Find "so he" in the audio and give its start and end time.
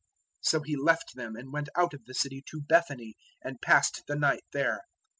0.49-0.75